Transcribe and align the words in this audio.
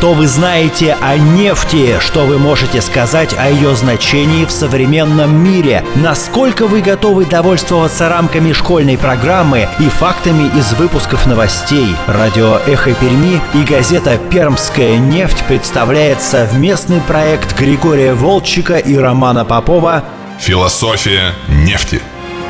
Что 0.00 0.14
вы 0.14 0.28
знаете 0.28 0.96
о 1.02 1.18
нефти? 1.18 1.98
Что 2.00 2.24
вы 2.24 2.38
можете 2.38 2.80
сказать 2.80 3.34
о 3.38 3.50
ее 3.50 3.76
значении 3.76 4.46
в 4.46 4.50
современном 4.50 5.44
мире? 5.44 5.84
Насколько 5.94 6.66
вы 6.66 6.80
готовы 6.80 7.26
довольствоваться 7.26 8.08
рамками 8.08 8.54
школьной 8.54 8.96
программы 8.96 9.68
и 9.78 9.90
фактами 9.90 10.50
из 10.58 10.72
выпусков 10.72 11.26
новостей? 11.26 11.94
Радио 12.06 12.60
«Эхо 12.66 12.94
Перми» 12.94 13.42
и 13.52 13.62
газета 13.62 14.16
«Пермская 14.30 14.96
нефть» 14.96 15.44
представляет 15.46 16.22
совместный 16.22 17.02
проект 17.02 17.54
Григория 17.58 18.14
Волчика 18.14 18.78
и 18.78 18.96
Романа 18.96 19.44
Попова 19.44 20.02
«Философия 20.38 21.34
нефти». 21.46 22.00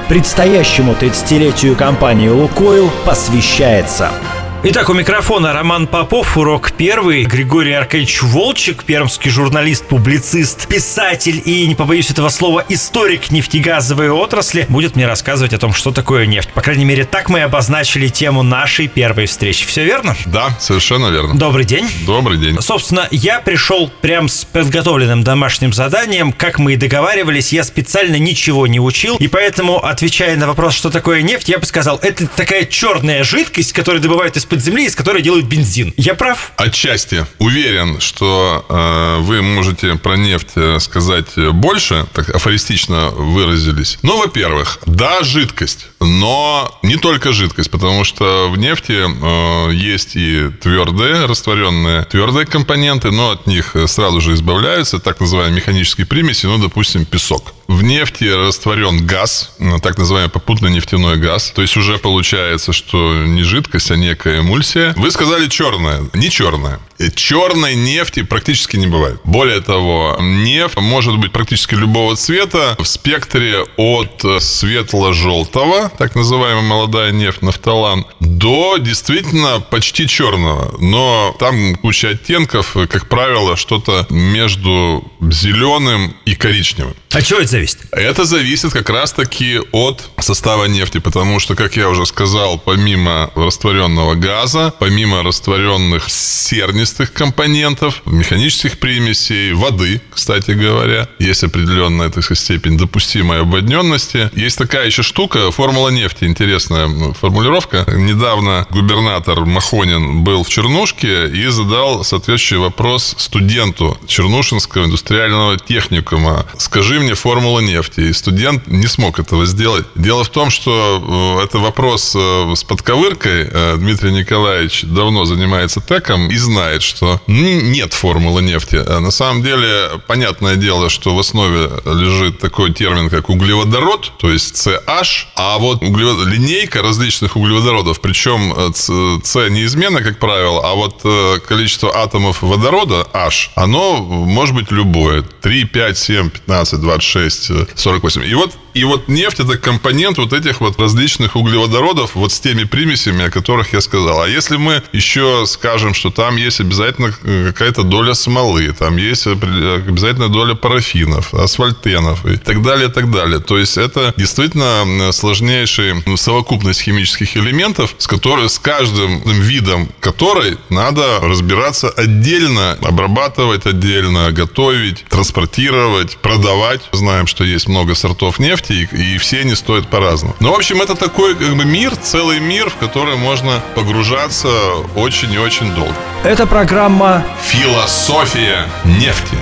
Предстоящему 0.08 0.92
30-летию 0.92 1.74
компании 1.74 2.28
«Лукойл» 2.28 2.92
посвящается– 3.04 4.10
Итак, 4.62 4.90
у 4.90 4.92
микрофона 4.92 5.54
Роман 5.54 5.86
Попов, 5.86 6.36
урок 6.36 6.72
первый. 6.72 7.24
Григорий 7.24 7.72
Аркадьевич 7.72 8.22
Волчек, 8.22 8.84
пермский 8.84 9.30
журналист, 9.30 9.86
публицист, 9.86 10.68
писатель 10.68 11.40
и, 11.42 11.66
не 11.66 11.74
побоюсь 11.74 12.10
этого 12.10 12.28
слова, 12.28 12.62
историк 12.68 13.30
нефтегазовой 13.30 14.10
отрасли, 14.10 14.66
будет 14.68 14.96
мне 14.96 15.06
рассказывать 15.06 15.54
о 15.54 15.58
том, 15.58 15.72
что 15.72 15.92
такое 15.92 16.26
нефть. 16.26 16.50
По 16.50 16.60
крайней 16.60 16.84
мере, 16.84 17.04
так 17.04 17.30
мы 17.30 17.40
обозначили 17.40 18.08
тему 18.08 18.42
нашей 18.42 18.86
первой 18.86 19.24
встречи. 19.24 19.64
Все 19.64 19.82
верно? 19.82 20.14
Да, 20.26 20.50
совершенно 20.60 21.06
верно. 21.06 21.38
Добрый 21.38 21.64
день. 21.64 21.88
Добрый 22.04 22.36
день. 22.36 22.60
Собственно, 22.60 23.08
я 23.10 23.40
пришел 23.40 23.90
прям 24.02 24.28
с 24.28 24.44
подготовленным 24.44 25.24
домашним 25.24 25.72
заданием. 25.72 26.32
Как 26.32 26.58
мы 26.58 26.74
и 26.74 26.76
договаривались, 26.76 27.54
я 27.54 27.64
специально 27.64 28.16
ничего 28.16 28.66
не 28.66 28.78
учил, 28.78 29.16
и 29.16 29.26
поэтому, 29.26 29.82
отвечая 29.82 30.36
на 30.36 30.46
вопрос, 30.46 30.74
что 30.74 30.90
такое 30.90 31.22
нефть, 31.22 31.48
я 31.48 31.58
бы 31.58 31.64
сказал, 31.64 31.98
это 32.02 32.26
такая 32.26 32.66
черная 32.66 33.24
жидкость, 33.24 33.72
которая 33.72 34.02
добывают 34.02 34.36
из 34.36 34.49
из-под 34.50 34.64
земли, 34.64 34.86
из 34.86 34.96
которой 34.96 35.22
делают 35.22 35.46
бензин. 35.46 35.94
Я 35.96 36.14
прав? 36.14 36.52
Отчасти. 36.56 37.24
Уверен, 37.38 38.00
что 38.00 38.66
э, 38.68 39.18
вы 39.20 39.42
можете 39.42 39.94
про 39.94 40.16
нефть 40.16 40.48
э, 40.56 40.78
сказать 40.80 41.36
больше, 41.52 42.06
так 42.12 42.30
афористично 42.30 43.10
выразились. 43.10 43.98
Ну, 44.02 44.18
во-первых, 44.18 44.80
да, 44.86 45.22
жидкость, 45.22 45.86
но 46.00 46.78
не 46.82 46.96
только 46.96 47.32
жидкость, 47.32 47.70
потому 47.70 48.04
что 48.04 48.48
в 48.50 48.58
нефти 48.58 49.04
э, 49.04 49.72
есть 49.74 50.16
и 50.16 50.48
твердые, 50.60 51.26
растворенные 51.26 52.04
твердые 52.04 52.46
компоненты, 52.46 53.10
но 53.10 53.32
от 53.32 53.46
них 53.46 53.76
сразу 53.86 54.20
же 54.20 54.32
избавляются, 54.34 54.98
так 54.98 55.20
называемые 55.20 55.56
механические 55.56 56.06
примеси, 56.06 56.46
ну, 56.46 56.58
допустим, 56.58 57.04
песок. 57.04 57.54
В 57.68 57.84
нефти 57.84 58.24
растворен 58.24 59.06
газ, 59.06 59.54
так 59.82 59.96
называемый 59.96 60.30
попутный 60.30 60.72
нефтяной 60.72 61.18
газ. 61.18 61.52
То 61.54 61.62
есть 61.62 61.76
уже 61.76 61.98
получается, 61.98 62.72
что 62.72 63.14
не 63.24 63.44
жидкость, 63.44 63.92
а 63.92 63.96
некая 63.96 64.40
эмульсия. 64.40 64.92
Вы 64.96 65.10
сказали 65.12 65.46
черная. 65.48 66.02
Не 66.14 66.30
черная. 66.30 66.80
Черной 67.14 67.76
нефти 67.76 68.22
практически 68.22 68.76
не 68.76 68.88
бывает. 68.88 69.20
Более 69.22 69.60
того, 69.60 70.16
нефть 70.20 70.78
может 70.78 71.16
быть 71.18 71.30
практически 71.30 71.76
любого 71.76 72.16
цвета 72.16 72.74
в 72.78 72.84
спектре 72.84 73.64
от 73.76 74.24
светло-желтого, 74.40 75.89
так 75.96 76.14
называемая 76.14 76.62
молодая 76.62 77.12
нефть, 77.12 77.42
нафталан, 77.42 78.06
до 78.20 78.76
действительно 78.78 79.60
почти 79.60 80.06
черного. 80.08 80.74
Но 80.80 81.34
там 81.38 81.74
куча 81.76 82.10
оттенков, 82.10 82.76
как 82.88 83.08
правило, 83.08 83.56
что-то 83.56 84.06
между 84.10 85.04
зеленым 85.20 86.14
и 86.24 86.34
коричневым. 86.34 86.94
А 87.12 87.22
чего 87.22 87.40
это 87.40 87.50
зависит? 87.50 87.78
Это 87.90 88.24
зависит 88.24 88.72
как 88.72 88.88
раз-таки 88.88 89.58
от 89.72 90.08
состава 90.20 90.66
нефти, 90.66 90.98
потому 90.98 91.40
что, 91.40 91.56
как 91.56 91.76
я 91.76 91.88
уже 91.88 92.06
сказал, 92.06 92.56
помимо 92.56 93.32
растворенного 93.34 94.14
газа, 94.14 94.72
помимо 94.78 95.24
растворенных 95.24 96.08
сернистых 96.08 97.12
компонентов, 97.12 98.02
механических 98.06 98.78
примесей, 98.78 99.54
воды, 99.54 100.00
кстати 100.14 100.52
говоря, 100.52 101.08
есть 101.18 101.42
определенная, 101.42 102.10
так 102.10 102.22
сказать, 102.22 102.44
степень 102.44 102.78
допустимой 102.78 103.40
обводненности. 103.40 104.30
Есть 104.32 104.58
такая 104.58 104.86
еще 104.86 105.02
штука, 105.02 105.50
формула 105.50 105.88
нефти, 105.88 106.24
интересная 106.24 107.12
формулировка. 107.14 107.86
Недавно 107.88 108.68
губернатор 108.70 109.44
Махонин 109.46 110.22
был 110.22 110.44
в 110.44 110.48
Чернушке 110.48 111.26
и 111.26 111.48
задал 111.48 112.04
соответствующий 112.04 112.58
вопрос 112.58 113.16
студенту 113.18 113.98
Чернушинского 114.06 114.84
индустриального 114.84 115.58
техникума. 115.58 116.46
Скажи 116.56 116.99
мне 117.00 117.14
формула 117.14 117.60
нефти. 117.60 118.00
И 118.00 118.12
студент 118.12 118.66
не 118.66 118.86
смог 118.86 119.18
этого 119.18 119.46
сделать. 119.46 119.86
Дело 119.94 120.24
в 120.24 120.28
том, 120.28 120.50
что 120.50 121.38
э, 121.40 121.44
это 121.44 121.58
вопрос 121.58 122.14
э, 122.16 122.54
с 122.54 122.64
подковыркой. 122.64 123.48
Э, 123.50 123.76
Дмитрий 123.76 124.12
Николаевич 124.12 124.84
давно 124.84 125.24
занимается 125.24 125.80
теком 125.80 126.28
и 126.30 126.36
знает, 126.36 126.82
что 126.82 127.20
нет 127.26 127.92
формулы 127.92 128.42
нефти. 128.42 128.76
На 128.76 129.10
самом 129.10 129.42
деле, 129.42 130.00
понятное 130.06 130.56
дело, 130.56 130.90
что 130.90 131.14
в 131.14 131.18
основе 131.18 131.70
лежит 131.84 132.38
такой 132.38 132.72
термин, 132.72 133.10
как 133.10 133.28
углеводород, 133.30 134.12
то 134.18 134.30
есть 134.30 134.54
CH, 134.66 135.26
а 135.36 135.58
вот 135.58 135.82
углевод... 135.82 136.26
линейка 136.26 136.82
различных 136.82 137.36
углеводородов, 137.36 138.00
причем 138.00 138.54
С 138.74 139.48
неизменно, 139.48 140.02
как 140.02 140.18
правило, 140.18 140.62
а 140.64 140.74
вот 140.74 141.02
количество 141.46 141.96
атомов 141.96 142.42
водорода 142.42 143.06
H, 143.12 143.50
оно 143.54 143.98
может 144.02 144.54
быть 144.54 144.70
любое. 144.70 145.22
3, 145.22 145.64
5, 145.64 145.98
7, 145.98 146.30
15, 146.30 146.80
26, 146.98 147.50
48. 147.76 148.22
И 148.24 148.34
вот, 148.34 148.56
и 148.74 148.84
вот 148.84 149.08
нефть 149.08 149.40
это 149.40 149.58
компонент 149.58 150.18
вот 150.18 150.32
этих 150.32 150.60
вот 150.60 150.78
различных 150.78 151.36
углеводородов 151.36 152.14
вот 152.14 152.32
с 152.32 152.40
теми 152.40 152.64
примесями, 152.64 153.24
о 153.24 153.30
которых 153.30 153.72
я 153.72 153.80
сказал. 153.80 154.22
А 154.22 154.28
если 154.28 154.56
мы 154.56 154.82
еще 154.92 155.44
скажем, 155.46 155.94
что 155.94 156.10
там 156.10 156.36
есть 156.36 156.60
обязательно 156.60 157.14
э, 157.24 157.46
какая-то 157.48 157.82
доля 157.82 158.14
смолы, 158.14 158.72
там 158.72 158.96
есть 158.96 159.26
обязательно 159.26 160.28
доля 160.28 160.54
парафинов, 160.54 161.34
асфальтенов 161.34 162.26
и 162.26 162.36
так 162.36 162.62
далее, 162.62 162.88
и 162.88 162.92
так 162.92 163.10
далее. 163.10 163.40
То 163.40 163.58
есть 163.58 163.76
это 163.78 164.14
действительно 164.16 165.10
сложнейшая 165.12 166.02
совокупность 166.16 166.82
химических 166.82 167.36
элементов, 167.36 167.94
с 167.98 168.06
которой, 168.06 168.48
с 168.48 168.58
каждым 168.58 169.22
видом 169.40 169.88
которой 170.00 170.58
надо 170.68 171.20
разбираться 171.20 171.90
отдельно, 171.90 172.78
обрабатывать 172.82 173.66
отдельно, 173.66 174.30
готовить, 174.32 175.04
транспортировать, 175.08 176.16
продавать. 176.18 176.82
Знаем, 176.92 177.26
что 177.26 177.44
есть 177.44 177.68
много 177.68 177.94
сортов 177.94 178.38
нефти, 178.38 178.59
и, 178.68 178.82
и 178.82 179.18
все 179.18 179.40
они 179.40 179.54
стоят 179.54 179.88
по-разному. 179.88 180.34
Но, 180.40 180.52
в 180.52 180.56
общем, 180.56 180.82
это 180.82 180.94
такой 180.94 181.34
как 181.34 181.54
бы 181.56 181.64
мир, 181.64 181.94
целый 181.96 182.40
мир, 182.40 182.68
в 182.68 182.76
который 182.76 183.16
можно 183.16 183.62
погружаться 183.74 184.48
очень 184.96 185.32
и 185.32 185.38
очень 185.38 185.72
долго. 185.74 185.94
Это 186.24 186.46
программа 186.46 187.24
«Философия 187.42 188.66
нефти». 188.84 189.38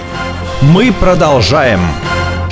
Мы 0.60 0.92
продолжаем. 0.92 1.80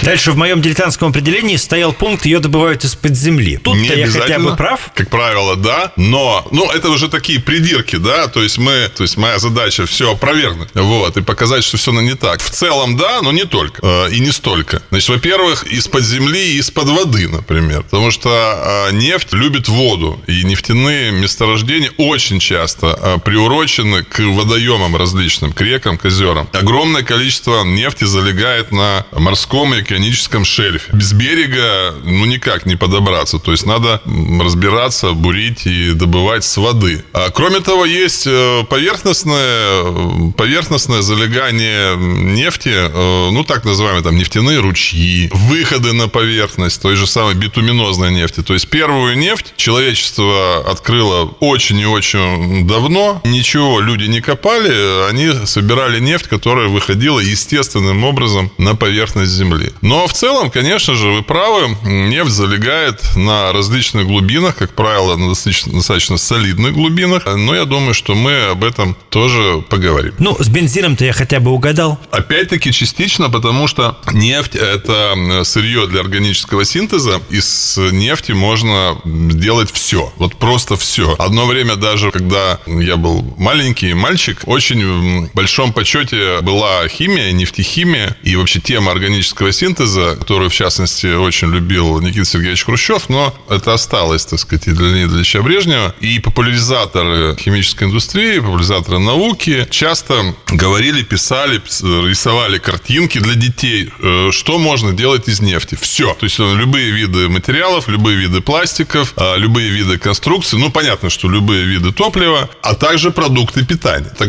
Дальше 0.03 0.33
в 0.33 0.37
моем 0.37 0.63
дилетантском 0.63 1.09
определении 1.09 1.57
стоял 1.57 1.93
пункт 1.93 2.27
«ее 2.27 2.39
добывают 2.39 2.85
из-под 2.85 3.17
земли». 3.17 3.59
Тут-то 3.63 3.95
я 3.95 4.07
хотя 4.07 4.39
бы 4.39 4.57
прав? 4.57 4.91
Как 4.95 5.09
правило, 5.09 5.57
да. 5.57 5.93
Но, 5.97 6.47
ну, 6.51 6.71
это 6.71 6.91
уже 6.91 7.09
такие 7.09 7.41
придирки, 7.41 7.97
да. 7.97 8.29
То 8.29 8.43
есть 8.43 8.59
мы, 8.59 8.91
то 8.95 9.03
есть 9.03 9.17
моя 9.17 9.39
задача 9.39 9.87
все 9.87 10.13
опровергнуть. 10.13 10.69
Вот. 10.75 11.17
И 11.17 11.23
показать, 11.23 11.65
что 11.65 11.77
все 11.77 11.93
не 12.01 12.15
так. 12.15 12.41
В 12.41 12.51
целом, 12.51 12.97
да, 12.97 13.23
но 13.23 13.33
не 13.33 13.45
только. 13.45 13.81
Э, 13.83 14.11
и 14.11 14.21
не 14.21 14.31
столько. 14.31 14.83
Значит, 14.91 15.09
во-первых, 15.09 15.65
из-под 15.65 16.05
земли 16.05 16.55
и 16.55 16.59
из-под 16.59 16.89
воды, 16.89 17.29
например. 17.29 17.83
Потому 17.83 18.11
что 18.11 18.89
э, 18.91 18.95
нефть 18.95 19.33
любит 19.33 19.69
воду. 19.69 20.21
И 20.27 20.45
нефтяные 20.45 21.13
месторождения 21.13 21.91
очень 21.97 22.39
часто 22.39 22.99
э, 23.01 23.19
приурочены 23.25 24.05
к 24.05 24.21
водоемам 24.21 24.97
различным, 24.97 25.53
к 25.53 25.61
рекам, 25.61 25.99
к 25.99 26.05
озерам. 26.05 26.49
Огромное 26.53 27.03
количество 27.03 27.65
нефти 27.65 28.05
залегает 28.05 28.73
на 28.73 29.07
морском 29.13 29.75
и 29.75 29.83
океаническом 29.87 30.45
шельфе. 30.45 30.91
Без 30.93 31.13
берега, 31.13 31.95
ну, 32.05 32.25
никак 32.27 32.67
не 32.67 32.77
подобраться. 32.77 33.39
То 33.39 33.53
есть 33.53 33.67
надо 33.67 34.03
разбираться, 34.41 35.13
бурить 35.13 35.67
и 35.67 35.93
добывать 35.93 36.45
с 36.45 36.57
воды. 36.57 37.05
А 37.13 37.31
кроме 37.31 37.61
того, 37.61 37.85
есть 37.85 38.27
э, 38.27 38.65
поверхностное, 38.69 40.33
поверхностное 40.37 41.03
залегание 41.03 41.97
нефти, 41.97 42.73
э, 42.73 43.31
ну, 43.31 43.45
так 43.45 43.65
называемые 43.65 44.03
там 44.03 44.17
нефтяные 44.17 44.59
ручьи, 44.61 45.31
выходы 45.33 45.93
на 45.93 46.09
поверхность 46.09 46.83
той 46.83 46.97
же 46.97 47.07
самой 47.07 47.35
битуминозной 47.35 48.11
нефти. 48.11 48.43
То 48.43 48.55
есть 48.55 48.69
первую 48.69 49.17
нефть 49.17 49.55
человечество 49.57 50.65
открыло 50.69 51.37
очень 51.41 51.79
и 51.79 51.87
очень 51.87 52.67
давно. 52.67 53.21
Ничего 53.25 53.81
люди 53.81 54.05
не 54.05 54.21
копали, 54.21 55.09
они 55.09 55.47
собирали 55.47 56.01
нефть, 56.01 56.27
которая 56.27 56.69
выходила 56.69 57.21
естественным 57.21 58.05
образом 58.05 58.51
на 58.59 58.75
поверхность 58.75 59.37
Земли. 59.37 59.73
Но 59.83 60.07
в 60.07 60.13
целом, 60.13 60.51
конечно 60.51 60.95
же, 60.95 61.09
вы 61.09 61.23
правы, 61.23 61.77
нефть 61.85 62.31
залегает 62.31 63.03
на 63.17 63.53
различных 63.53 64.07
глубинах, 64.07 64.57
как 64.57 64.75
правило, 64.75 65.17
на 65.17 65.31
достаточно, 65.31 65.73
достаточно 65.73 66.17
солидных 66.17 66.75
глубинах. 66.75 67.25
Но 67.27 67.55
я 67.55 67.65
думаю, 67.65 67.95
что 67.95 68.15
мы 68.15 68.51
об 68.51 68.65
этом 68.65 68.97
тоже 69.11 69.63
поговорим. 69.69 70.15
Ну, 70.19 70.37
с 70.39 70.49
бензином-то 70.49 71.05
я 71.05 71.13
хотя 71.13 71.41
бы 71.41 71.51
угадал. 71.51 71.99
Опять-таки 72.11 72.73
частично, 72.73 73.31
потому 73.31 73.67
что 73.69 73.99
нефть– 74.13 74.55
это 74.55 75.43
сырье 75.45 75.87
для 75.87 76.01
органического 76.01 76.65
синтеза. 76.65 77.21
Из 77.31 77.79
нефти 77.93 78.33
можно 78.33 78.99
делать 79.05 79.71
все. 79.71 80.13
Вот 80.17 80.37
просто 80.37 80.77
все. 80.77 81.15
Одно 81.19 81.47
время 81.47 81.77
даже, 81.77 82.11
когда 82.11 82.59
я 82.67 82.97
был 82.97 83.35
маленький 83.39 83.95
мальчик, 83.95 84.41
очень 84.47 85.27
в 85.27 85.35
большом 85.35 85.73
почете 85.73 86.41
была 86.43 86.87
химия, 86.89 87.33
нефтехимия 87.33 88.17
и 88.23 88.37
вообще 88.37 88.61
тема 88.61 88.93
органического 88.93 89.53
синтеза, 89.53 89.66
которую, 89.75 90.51
в 90.51 90.55
частности, 90.55 91.07
очень 91.07 91.53
любил 91.53 92.01
Никита 92.01 92.25
Сергеевич 92.25 92.65
Хрущев, 92.65 93.09
но 93.09 93.35
это 93.49 93.75
осталось, 93.75 94.27
так 94.27 94.39
сказать, 94.39 94.69
и 94.69 94.73
для 94.73 94.89
Леонида 94.89 95.17
Ильича 95.17 95.43
Брежнева. 95.43 95.95
И 96.01 96.19
популяризаторы 96.19 97.37
химической 97.37 97.85
индустрии, 97.85 98.39
популяризаторы 98.39 98.99
науки 98.99 99.67
часто 99.71 100.35
говорили, 100.47 101.03
писали, 101.03 101.61
рисовали 102.09 102.59
картинки 102.59 103.19
для 103.19 103.35
детей, 103.35 103.91
э, 104.01 104.31
что 104.33 104.59
можно 104.59 104.93
делать 104.93 105.29
из 105.29 105.41
нефти. 105.41 105.77
Все. 105.81 106.15
То 106.15 106.25
есть 106.25 106.39
любые 106.39 106.91
виды 106.91 107.29
материалов, 107.29 107.89
любые 107.89 108.17
виды 108.17 108.41
пластиков, 108.41 109.13
а, 109.17 109.37
любые 109.37 109.71
виды 109.71 109.99
конструкций. 109.99 110.59
Ну, 110.59 110.71
понятно, 110.71 111.11
что 111.11 111.29
любые 111.29 111.65
виды 111.65 111.93
топлива, 111.93 112.49
а 112.63 112.75
также 112.75 113.11
продукты 113.11 113.65
питания, 113.65 114.13
э, 114.19 114.27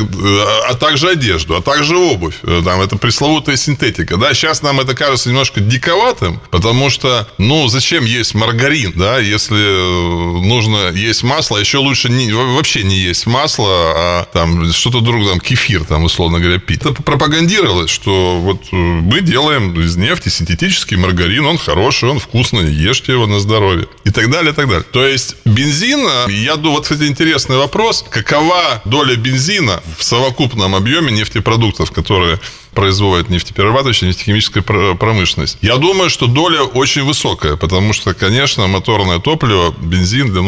а 0.69 0.73
также 0.75 1.09
одежду, 1.09 1.55
а 1.55 1.61
также 1.61 1.97
обувь. 1.97 2.35
Э, 2.43 2.61
там, 2.63 2.81
это 2.81 2.97
пресловутая 2.97 3.57
синтетика. 3.57 4.17
Да, 4.17 4.33
сейчас 4.33 4.61
нам 4.61 4.79
это 4.79 4.95
кажется 4.95 5.26
немножко 5.27 5.59
диковатым, 5.59 6.39
потому 6.51 6.89
что, 6.89 7.27
ну, 7.37 7.67
зачем 7.67 8.05
есть 8.05 8.33
маргарин, 8.33 8.93
да, 8.95 9.19
если 9.19 10.45
нужно 10.45 10.91
есть 10.91 11.23
масло, 11.23 11.57
а 11.57 11.59
еще 11.59 11.77
лучше 11.79 12.09
не, 12.09 12.31
вообще 12.31 12.83
не 12.83 12.97
есть 12.97 13.25
масло, 13.25 13.67
а 13.69 14.27
там 14.33 14.71
что-то 14.71 15.01
друг, 15.01 15.27
там, 15.27 15.39
кефир, 15.39 15.83
там, 15.83 16.03
условно 16.03 16.39
говоря, 16.39 16.59
пить. 16.59 16.81
Это 16.81 17.01
пропагандировалось, 17.03 17.89
что 17.89 18.39
вот 18.39 18.71
мы 18.71 19.21
делаем 19.21 19.79
из 19.79 19.95
нефти 19.97 20.29
синтетический 20.29 20.97
маргарин, 20.97 21.45
он 21.45 21.57
хороший, 21.57 22.09
он 22.09 22.19
вкусный, 22.19 22.71
ешьте 22.71 23.13
его 23.13 23.27
на 23.27 23.39
здоровье. 23.39 23.87
И 24.03 24.11
так 24.11 24.29
далее, 24.29 24.51
и 24.51 24.55
так 24.55 24.67
далее. 24.67 24.85
То 24.91 25.05
есть 25.05 25.35
бензин, 25.45 26.07
я 26.29 26.55
думаю, 26.55 26.77
вот, 26.77 26.83
кстати, 26.83 27.03
интересный 27.03 27.57
вопрос, 27.57 28.05
какова 28.09 28.81
доля 28.85 29.15
бензина 29.15 29.81
в 29.97 30.03
совокупном 30.03 30.75
объеме 30.75 31.11
нефтепродуктов, 31.11 31.91
которые 31.91 32.39
производит 32.77 33.31
нефтеперерабатывающая 33.31 34.07
нефтехимическая 34.09 34.61
промышленность. 34.61 35.57
Я 35.61 35.77
думаю, 35.77 36.11
что 36.11 36.27
доля 36.27 36.61
очень 36.61 37.01
высокая, 37.03 37.55
потому 37.55 37.91
что, 37.91 38.13
конечно, 38.13 38.67
моторное 38.67 39.17
топливо, 39.17 39.73
бензин 39.81 40.31
для 40.31 40.41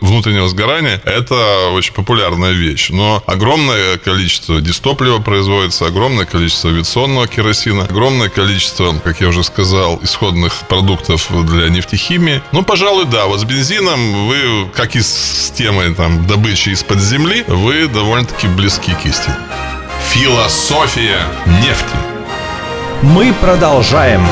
внутреннего 0.00 0.48
сгорания– 0.48 1.02
это 1.04 1.70
очень 1.72 1.92
популярная 1.92 2.52
вещь. 2.52 2.90
Но 2.90 3.20
огромное 3.26 3.98
количество 3.98 4.60
дистоплива 4.60 5.18
производится, 5.18 5.86
огромное 5.86 6.24
количество 6.24 6.70
авиационного 6.70 7.26
керосина, 7.26 7.82
огромное 7.82 8.28
количество, 8.28 8.94
как 9.02 9.20
я 9.20 9.26
уже 9.30 9.42
сказал, 9.42 9.98
исходных 10.00 10.68
продуктов 10.68 11.26
для 11.46 11.68
нефтехимии. 11.68 12.42
Ну, 12.52 12.62
пожалуй, 12.62 13.06
да. 13.06 13.26
Вот 13.26 13.40
с 13.40 13.44
бензином 13.44 14.28
вы, 14.28 14.70
как 14.72 14.94
и 14.94 15.00
с 15.00 15.52
темой 15.56 15.92
там, 15.96 16.28
добычи 16.28 16.68
из-под 16.68 17.00
земли, 17.00 17.44
вы 17.48 17.88
довольно-таки 17.88 18.46
близки 18.46 18.92
к 18.94 19.04
истине. 19.04 19.36
Философия 20.10 21.20
нефти. 21.60 22.17
Мы 23.02 23.32
продолжаем. 23.32 24.26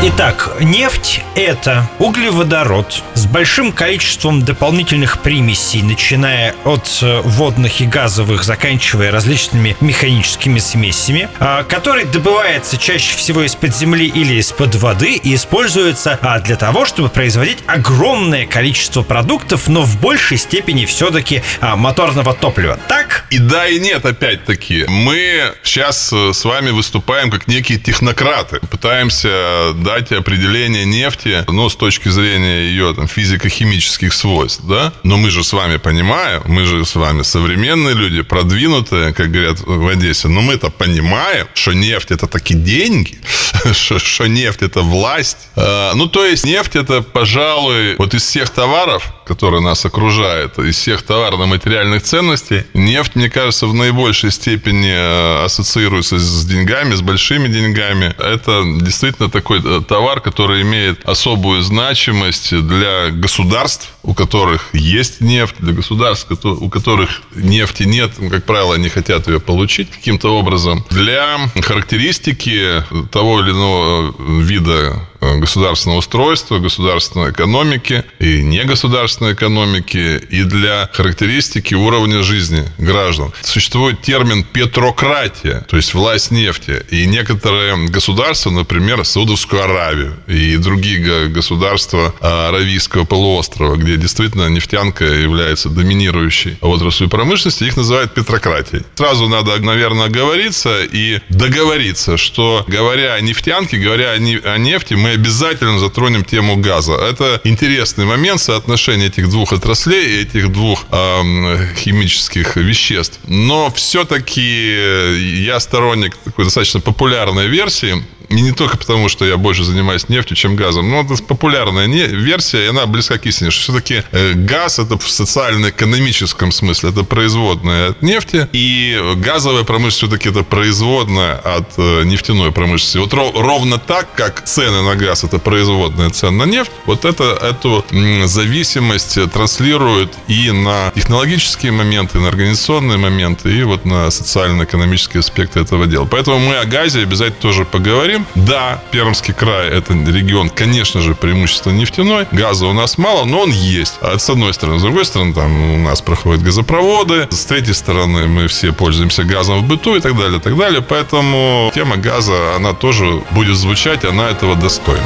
Итак, 0.00 0.56
нефть– 0.60 1.22
это 1.34 1.88
углеводород 1.98 3.02
с 3.14 3.26
большим 3.26 3.72
количеством 3.72 4.42
дополнительных 4.42 5.20
примесей, 5.22 5.82
начиная 5.82 6.54
от 6.64 6.98
э, 7.02 7.20
водных 7.24 7.80
и 7.80 7.86
газовых, 7.86 8.44
заканчивая 8.44 9.10
различными 9.10 9.76
механическими 9.80 10.60
смесями, 10.60 11.28
а, 11.40 11.64
который 11.64 12.04
добывается 12.04 12.76
чаще 12.76 13.16
всего 13.16 13.42
из-под 13.42 13.74
земли 13.74 14.06
или 14.06 14.34
из-под 14.34 14.76
воды 14.76 15.14
и 15.14 15.34
используется 15.34 16.18
а, 16.22 16.38
для 16.38 16.54
того, 16.54 16.84
чтобы 16.84 17.08
производить 17.08 17.58
огромное 17.66 18.46
количество 18.46 19.02
продуктов, 19.02 19.66
но 19.66 19.82
в 19.82 20.00
большей 20.00 20.38
степени 20.38 20.84
все-таки 20.84 21.42
а, 21.60 21.74
моторного 21.74 22.34
топлива. 22.34 22.78
Так? 22.88 23.24
И 23.30 23.38
да, 23.38 23.66
и 23.66 23.80
нет, 23.80 24.04
опять-таки. 24.04 24.84
Мы 24.88 25.54
сейчас 25.64 26.12
э, 26.12 26.32
с 26.32 26.44
вами 26.44 26.70
выступаем 26.70 27.30
как 27.30 27.48
некие 27.48 27.78
технократы. 28.08 28.60
Пытаемся 28.70 29.72
дать 29.74 30.12
определение 30.12 30.84
нефти, 30.84 31.44
ну, 31.48 31.68
с 31.68 31.76
точки 31.76 32.08
зрения 32.08 32.68
ее 32.68 32.94
там, 32.94 33.06
физико-химических 33.06 34.12
свойств, 34.12 34.62
да? 34.64 34.92
Но 35.02 35.16
мы 35.16 35.30
же 35.30 35.44
с 35.44 35.52
вами 35.52 35.76
понимаем, 35.76 36.42
мы 36.46 36.64
же 36.64 36.84
с 36.84 36.94
вами 36.94 37.22
современные 37.22 37.94
люди, 37.94 38.22
продвинутые, 38.22 39.12
как 39.12 39.30
говорят 39.30 39.60
в 39.60 39.86
Одессе, 39.88 40.28
но 40.28 40.40
мы-то 40.40 40.70
понимаем, 40.70 41.46
что 41.54 41.72
нефть 41.72 42.10
это 42.10 42.26
такие 42.26 42.58
деньги, 42.58 43.18
что, 43.72 43.98
что 43.98 44.26
нефть 44.26 44.62
это 44.62 44.80
власть. 44.80 45.48
А, 45.56 45.92
ну, 45.94 46.06
то 46.06 46.24
есть 46.24 46.44
нефть 46.44 46.76
это, 46.76 47.02
пожалуй, 47.02 47.96
вот 47.98 48.14
из 48.14 48.22
всех 48.22 48.50
товаров, 48.50 49.04
которые 49.28 49.60
нас 49.60 49.84
окружают, 49.84 50.58
из 50.58 50.76
всех 50.76 51.02
товарно-материальных 51.02 52.02
ценностей, 52.02 52.64
нефть, 52.72 53.14
мне 53.14 53.28
кажется, 53.28 53.66
в 53.66 53.74
наибольшей 53.74 54.30
степени 54.30 54.90
э, 54.90 55.44
ассоциируется 55.44 56.18
с 56.18 56.44
деньгами, 56.46 56.94
с 56.94 57.02
большими 57.02 57.46
деньгами. 57.48 58.14
Это 58.18 58.62
действительно 58.80 59.28
такой 59.28 59.60
э, 59.62 59.82
товар, 59.86 60.20
который 60.20 60.62
имеет 60.62 61.04
особую 61.04 61.62
значимость 61.62 62.50
для 62.66 63.10
государств, 63.10 63.90
у 64.02 64.14
которых 64.14 64.70
есть 64.72 65.20
нефть, 65.20 65.56
для 65.58 65.74
государств, 65.74 66.26
у 66.44 66.70
которых 66.70 67.22
нефти 67.34 67.82
нет, 67.82 68.12
как 68.30 68.44
правило, 68.44 68.74
они 68.74 68.88
хотят 68.88 69.28
ее 69.28 69.40
получить 69.40 69.90
каким-то 69.90 70.34
образом. 70.34 70.84
Для 70.90 71.38
характеристики 71.60 72.82
того 73.12 73.40
или 73.40 73.50
иного 73.50 74.14
вида 74.42 74.78
Э, 74.88 75.07
государственного 75.36 75.98
устройства, 75.98 76.58
государственной 76.58 77.30
экономики 77.30 78.04
и 78.18 78.42
негосударственной 78.42 79.34
экономики, 79.34 80.20
и 80.30 80.42
для 80.44 80.88
характеристики 80.92 81.74
уровня 81.74 82.22
жизни 82.22 82.64
граждан. 82.78 83.32
Существует 83.42 84.02
термин 84.02 84.44
петрократия, 84.44 85.64
то 85.68 85.76
есть 85.76 85.94
власть 85.94 86.30
нефти. 86.30 86.82
И 86.90 87.06
некоторые 87.06 87.88
государства, 87.88 88.50
например, 88.50 89.04
Саудовскую 89.04 89.62
Аравию 89.62 90.16
и 90.26 90.56
другие 90.56 91.28
государства 91.28 92.14
э, 92.20 92.48
Аравийского 92.48 93.04
полуострова, 93.04 93.76
где 93.76 93.96
действительно 93.96 94.48
нефтянка 94.48 95.04
является 95.04 95.68
доминирующей 95.68 96.58
отраслью 96.60 97.08
промышленности, 97.08 97.64
их 97.64 97.76
называют 97.76 98.14
петрократией. 98.14 98.84
Сразу 98.94 99.28
надо, 99.28 99.58
наверное, 99.58 100.06
оговориться 100.06 100.82
и 100.84 101.20
договориться, 101.28 102.16
что 102.16 102.64
говоря 102.66 103.14
о 103.14 103.20
нефтянке, 103.20 103.78
говоря 103.78 104.12
о 104.12 104.58
нефти, 104.58 104.94
мы 104.94 105.12
обязательно 105.18 105.78
затронем 105.78 106.24
тему 106.24 106.56
газа. 106.56 106.94
Это 106.94 107.40
интересный 107.44 108.04
момент 108.04 108.40
соотношения 108.40 109.06
этих 109.06 109.28
двух 109.28 109.52
отраслей, 109.52 110.22
этих 110.22 110.52
двух 110.52 110.84
э, 110.90 111.74
химических 111.76 112.56
веществ. 112.56 113.18
Но 113.26 113.70
все-таки 113.70 115.42
я 115.42 115.60
сторонник 115.60 116.16
такой 116.24 116.44
достаточно 116.44 116.80
популярной 116.80 117.48
версии, 117.48 118.04
и 118.28 118.40
не 118.40 118.52
только 118.52 118.76
потому, 118.76 119.08
что 119.08 119.24
я 119.24 119.36
больше 119.36 119.64
занимаюсь 119.64 120.08
нефтью, 120.08 120.36
чем 120.36 120.56
газом. 120.56 120.90
Но 120.90 121.02
это 121.02 121.22
популярная 121.22 121.86
не, 121.86 122.06
версия, 122.06 122.66
и 122.66 122.68
она 122.68 122.86
близка 122.86 123.18
к 123.18 123.26
истине. 123.26 123.50
Что 123.50 123.72
все-таки 123.72 124.02
э, 124.12 124.32
газ 124.34 124.78
это 124.78 124.98
в 124.98 125.10
социально-экономическом 125.10 126.52
смысле. 126.52 126.90
Это 126.90 127.04
производная 127.04 127.90
от 127.90 128.02
нефти. 128.02 128.48
И 128.52 128.98
газовая 129.16 129.64
промышленность 129.64 129.98
все-таки 129.98 130.28
это 130.28 130.42
производная 130.42 131.36
от 131.36 131.72
э, 131.78 132.04
нефтяной 132.04 132.52
промышленности. 132.52 132.98
Вот 132.98 133.14
ровно 133.14 133.78
так, 133.78 134.14
как 134.14 134.44
цены 134.44 134.82
на 134.82 134.94
газ 134.94 135.24
это 135.24 135.38
производная 135.38 136.10
цен 136.10 136.36
на 136.36 136.44
нефть, 136.44 136.70
вот 136.86 137.04
это, 137.04 137.24
эту 137.24 137.84
зависимость 138.26 139.18
транслирует 139.32 140.12
и 140.28 140.50
на 140.50 140.92
технологические 140.94 141.72
моменты, 141.72 142.18
на 142.18 142.28
организационные 142.28 142.98
моменты, 142.98 143.56
и 143.56 143.62
вот 143.62 143.84
на 143.84 144.10
социально-экономические 144.10 145.20
аспекты 145.20 145.60
этого 145.60 145.86
дела. 145.86 146.04
Поэтому 146.04 146.38
мы 146.38 146.56
о 146.56 146.64
газе 146.64 147.02
обязательно 147.02 147.40
тоже 147.40 147.64
поговорим 147.64 148.17
говорим. 148.18 148.46
Да, 148.46 148.80
Пермский 148.90 149.34
край– 149.34 149.68
это 149.70 149.92
регион, 149.92 150.50
конечно 150.50 151.00
же, 151.00 151.14
преимущественно 151.14 151.72
нефтяной. 151.74 152.26
Газа 152.32 152.66
у 152.66 152.72
нас 152.72 152.98
мало, 152.98 153.24
но 153.24 153.40
он 153.40 153.50
есть. 153.50 153.98
А 154.00 154.18
с 154.18 154.28
одной 154.30 154.54
стороны. 154.54 154.78
С 154.78 154.82
другой 154.82 155.04
стороны, 155.04 155.34
там 155.34 155.74
у 155.74 155.78
нас 155.78 156.00
проходят 156.00 156.42
газопроводы. 156.42 157.28
С 157.30 157.44
третьей 157.44 157.74
стороны, 157.74 158.26
мы 158.26 158.48
все 158.48 158.72
пользуемся 158.72 159.24
газом 159.24 159.60
в 159.60 159.64
быту 159.64 159.96
и 159.96 160.00
так 160.00 160.16
далее, 160.16 160.38
и 160.38 160.42
так 160.42 160.56
далее. 160.56 160.82
Поэтому 160.82 161.70
тема 161.74 161.96
газа, 161.96 162.56
она 162.56 162.72
тоже 162.72 163.22
будет 163.30 163.56
звучать, 163.56 164.04
она 164.04 164.28
этого 164.30 164.54
достойна. 164.54 165.04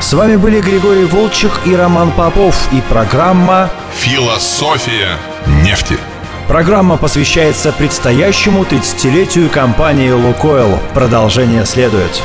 С 0.00 0.12
вами 0.12 0.36
были 0.36 0.60
Григорий 0.60 1.04
Волчек 1.04 1.52
и 1.64 1.74
Роман 1.74 2.12
Попов 2.12 2.54
и 2.72 2.80
программа 2.82 3.70
«Философия 3.98 5.16
нефти». 5.64 5.98
Программа 6.48 6.96
посвящается 6.96 7.72
предстоящему 7.72 8.62
30-летию 8.62 9.50
компании 9.50 10.10
«Лукойл». 10.10 10.78
Продолжение 10.94 11.66
следует. 11.66 12.22